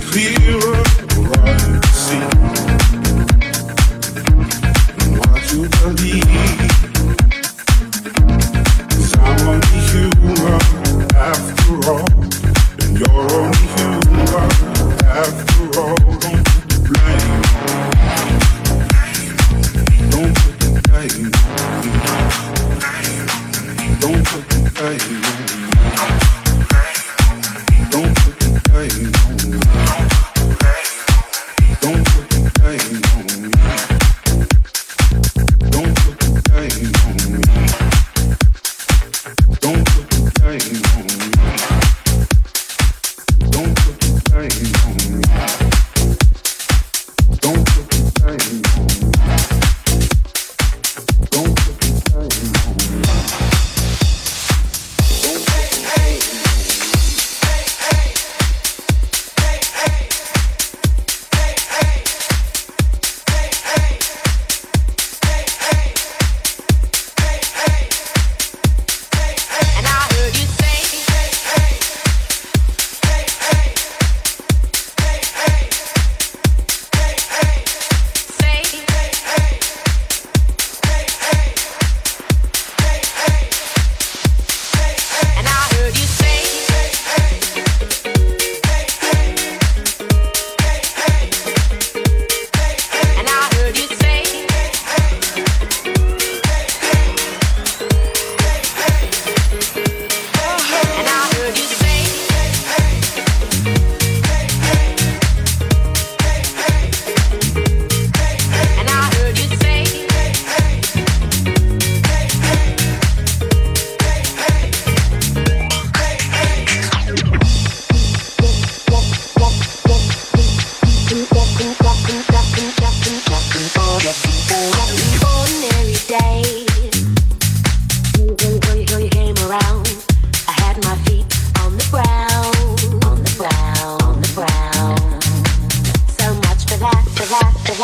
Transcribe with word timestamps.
clearer, 0.00 1.03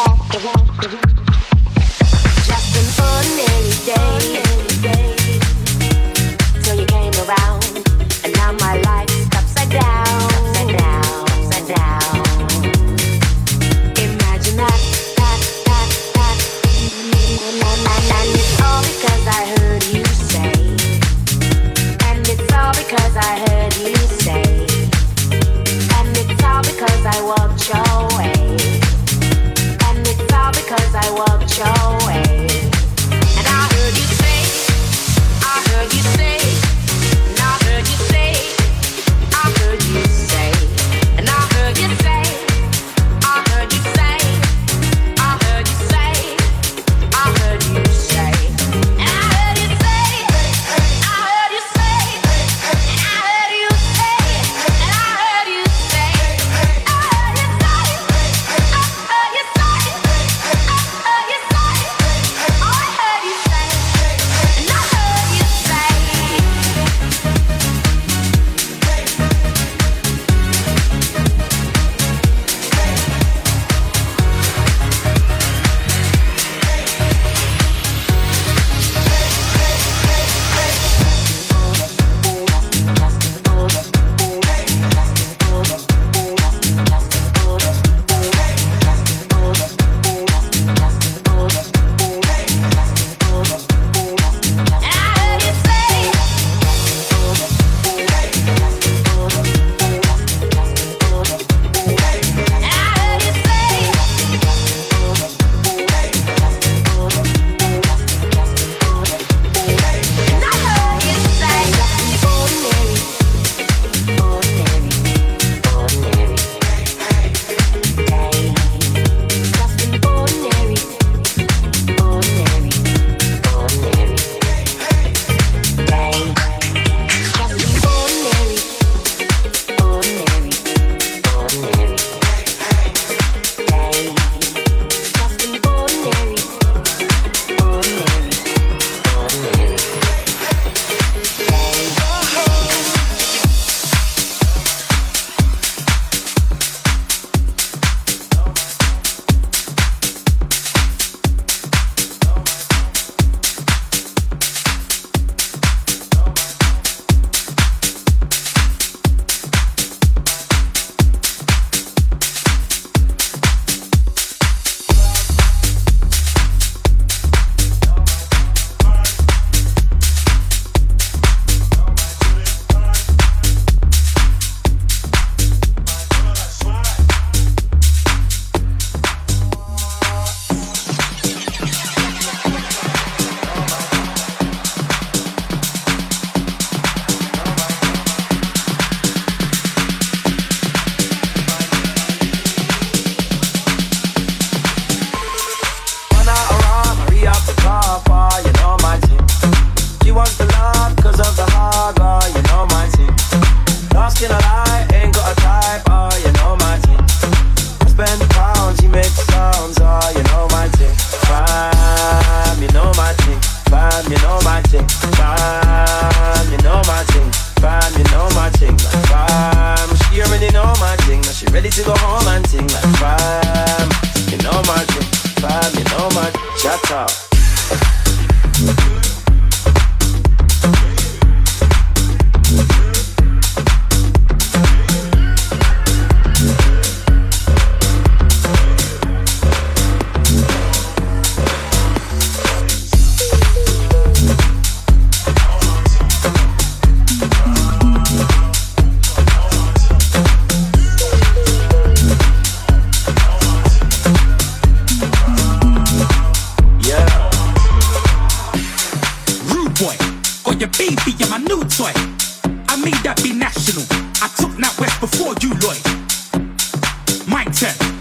wall, 0.07 0.17
the 0.31 0.39
wall, 0.45 0.67
the 0.81 0.89
wall. 0.97 1.10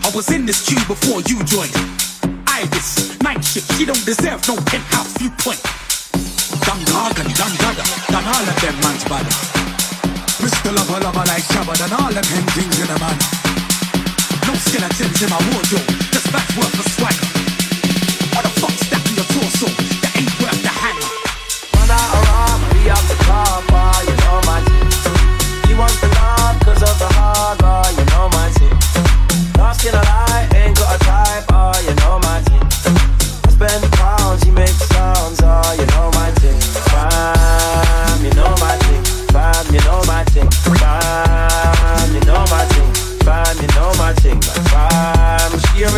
I 0.09 0.15
was 0.15 0.31
in 0.31 0.43
this 0.43 0.65
queue 0.65 0.81
before 0.87 1.21
you 1.29 1.37
joined. 1.45 1.69
Iris, 2.49 3.21
night 3.21 3.45
shift, 3.45 3.69
she 3.77 3.85
don't 3.85 4.03
deserve 4.09 4.41
no 4.49 4.57
penthouse 4.65 5.13
viewpoint. 5.21 5.61
Dan 6.65 6.81
Hagen, 6.81 7.29
Dan 7.37 7.53
Dada, 7.61 7.85
Dan 8.09 8.25
all 8.25 8.41
of 8.41 8.57
them 8.57 8.73
man's 8.81 9.05
bad. 9.05 9.21
Mr. 10.41 10.73
Lover, 10.73 10.99
lover 11.05 11.25
like 11.29 11.45
Shabba, 11.53 11.77
Dan 11.77 11.93
all 11.93 12.09
of 12.09 12.25
them 12.25 12.45
things 12.57 12.79
in 12.81 12.89
a 12.89 12.97
man. 12.97 13.17
No 14.49 14.57
skin 14.57 14.81
skeletons 14.81 15.21
in 15.21 15.29
my 15.29 15.37
wardrobe, 15.53 15.85
just 16.09 16.33
back 16.33 16.49
worth 16.57 16.73
a 16.73 16.89
swagger. 16.89 17.29
What 18.33 18.49
the 18.49 18.53
fuck's 18.57 18.89
that 18.89 19.05
in 19.05 19.13
your 19.13 19.29
torso? 19.29 19.98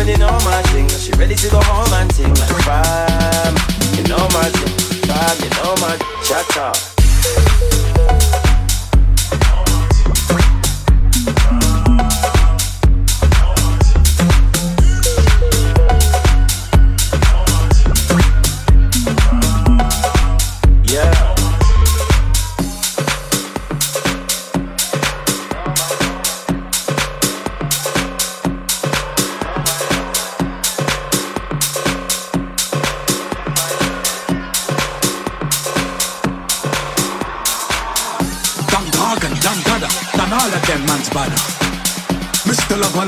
already 0.02 0.18
know 0.18 0.32
my 0.44 0.62
thing. 0.72 0.88
She 0.88 1.12
ready 1.12 1.34
to 1.34 1.48
go 1.48 1.60
home 1.62 1.92
and 1.94 2.10
ting 2.10 2.34
like 2.34 2.50
a 2.50 3.54
You 3.96 4.02
know 4.08 4.28
my 4.34 4.48
thing, 4.50 5.02
Fam, 5.06 5.38
you 5.42 5.50
know 5.50 5.74
my 5.80 5.96
cha 6.24 6.42
cha. 6.50 6.91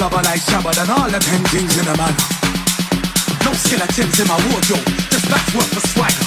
lover 0.04 0.22
like 0.28 0.40
Shabba 0.40 0.74
than 0.74 0.90
all 0.90 1.08
the 1.10 1.18
ten 1.18 1.42
kings 1.44 1.78
in 1.78 1.84
the 1.86 1.96
man. 1.96 2.14
No 3.44 3.52
skeletons 3.54 4.20
in 4.20 4.28
my 4.28 4.36
wardrobe, 4.50 4.84
just 5.10 5.26
back 5.30 5.46
work 5.56 5.68
for 5.72 5.80
swagger. 5.92 6.26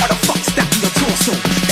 What 0.00 0.08
the 0.08 0.18
fuck's 0.26 0.52
that 0.56 0.68
in 0.74 0.80
your 0.80 0.94
torso? 0.96 1.71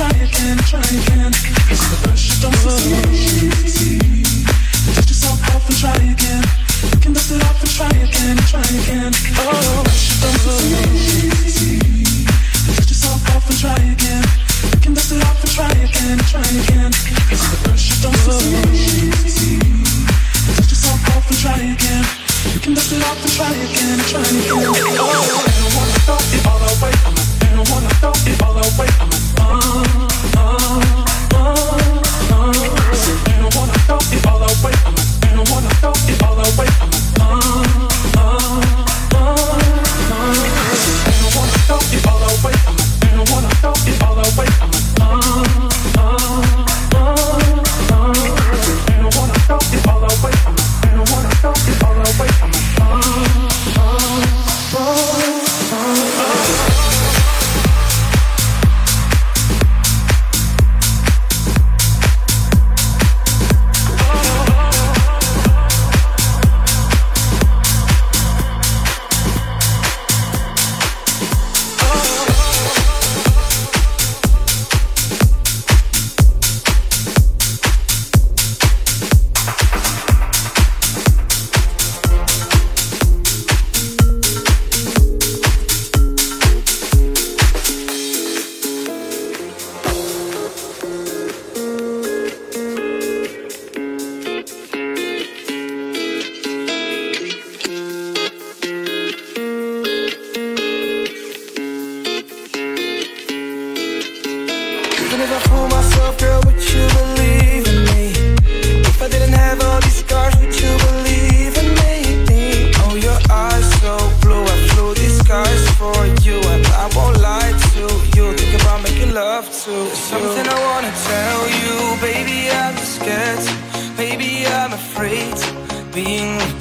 try 0.00 0.08
again, 0.08 0.56
try 0.58 0.80
again. 0.80 1.32
It's 1.68 1.86
the 1.90 1.96
first 2.08 2.44
of 2.44 3.69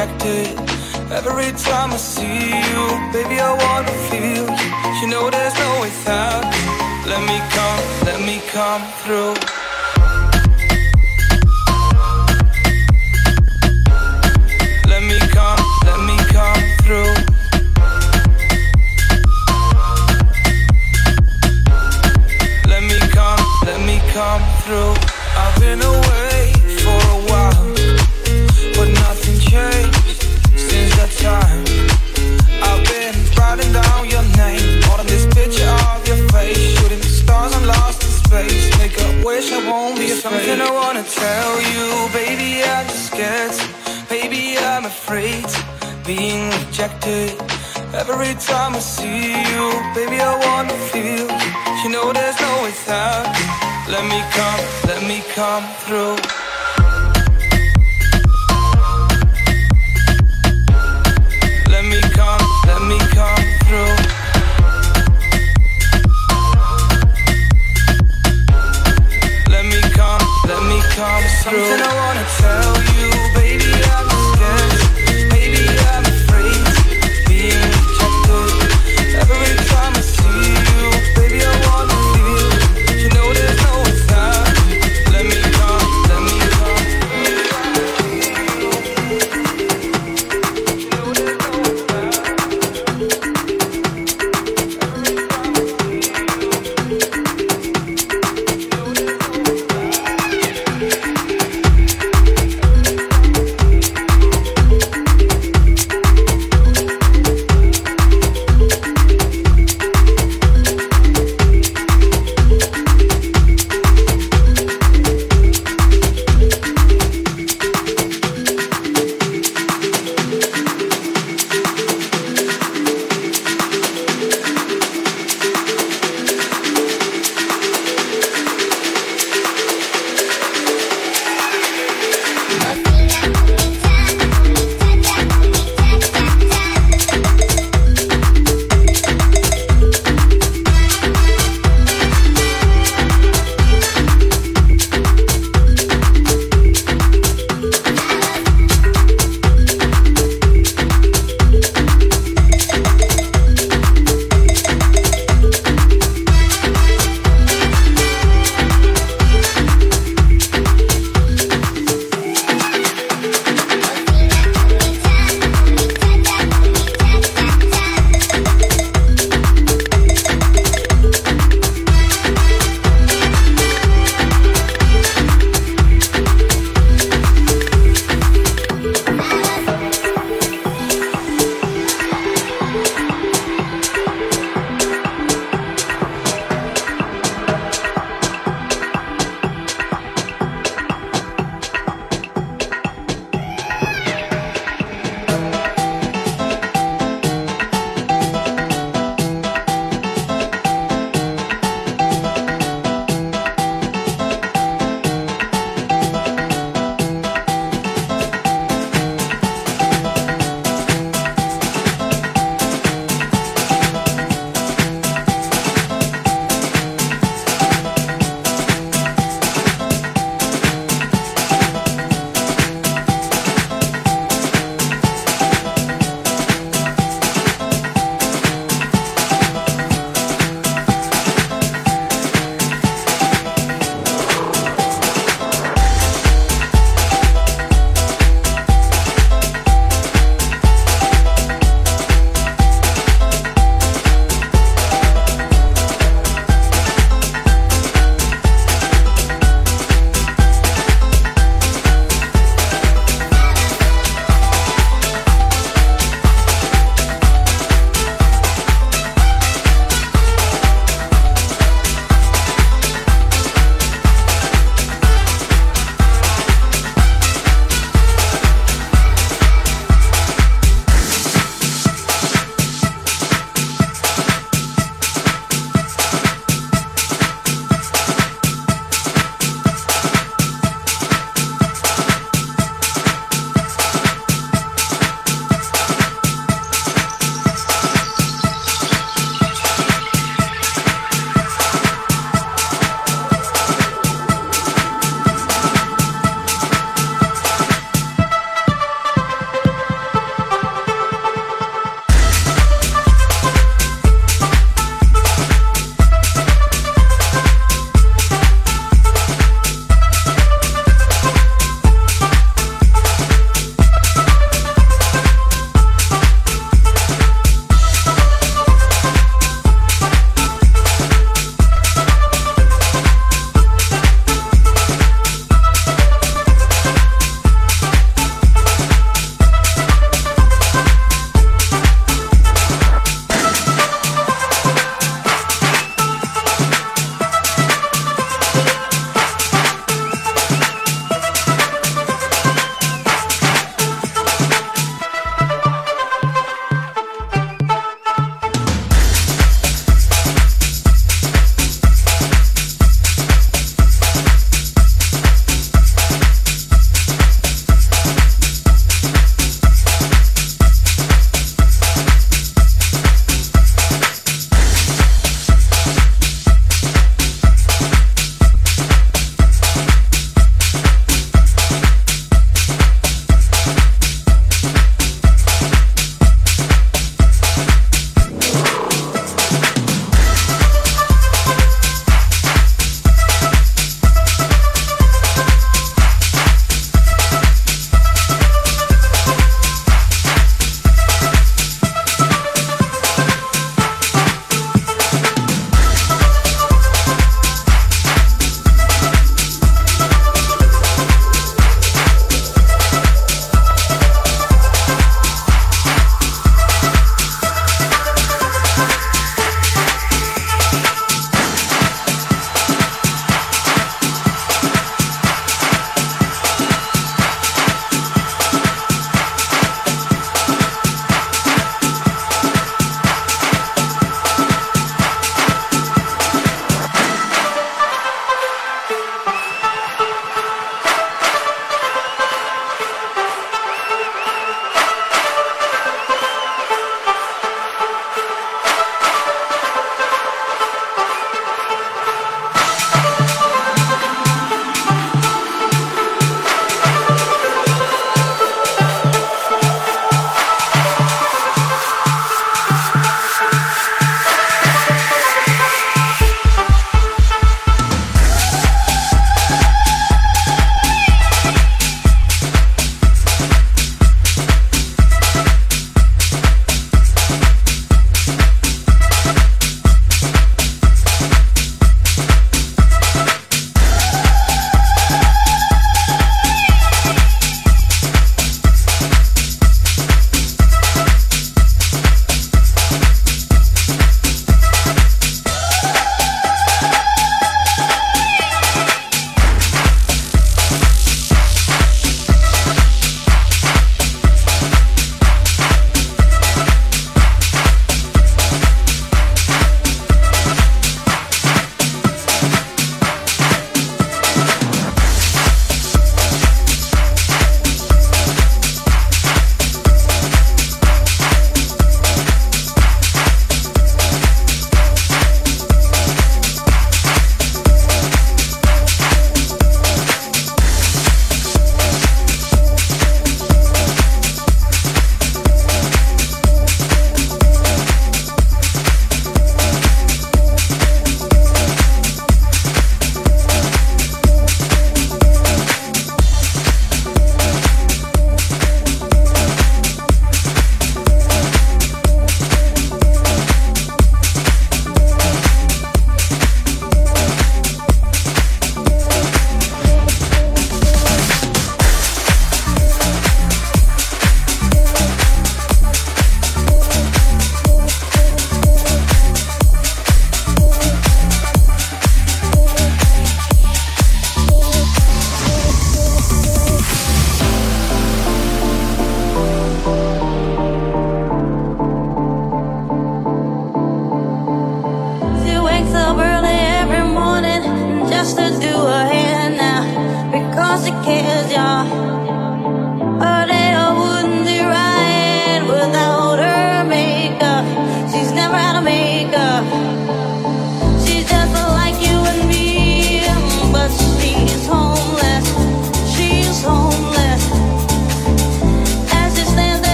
rejected. 0.00 0.58
Every 1.12 1.52
time 1.52 1.92
I 1.92 1.96
see 1.96 2.24
you 2.24 2.84
Baby, 3.12 3.40
I 3.40 3.52
wanna 3.64 3.92
feel 4.08 4.46
you. 4.46 5.00
You 5.00 5.06
know 5.08 5.30
there's 5.30 5.54
no 5.54 5.80
way 5.80 5.90
without 5.90 6.44
you 6.54 7.10
Let 7.10 7.20
me 7.26 7.38
come, 7.50 8.06
let 8.06 8.20
me 8.20 8.40
come 8.50 8.82
through. 9.02 9.59
Every 48.00 48.34
time 48.36 48.76
I 48.76 48.78
see 48.78 49.32
you, 49.42 49.49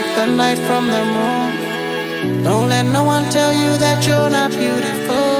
like 0.00 0.16
the 0.16 0.26
night 0.26 0.58
from 0.66 0.86
the 0.86 1.04
moon. 1.14 2.42
Don't 2.44 2.68
let 2.68 2.86
no 2.86 3.04
one 3.04 3.24
tell 3.30 3.52
you 3.52 3.76
that 3.78 4.06
you're 4.06 4.30
not 4.30 4.50
beautiful. 4.50 5.30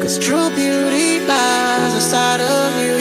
Cause 0.00 0.18
true 0.18 0.48
beauty 0.50 1.20
lies 1.26 1.94
inside 1.94 2.40
of 2.40 2.70
you. 2.82 2.99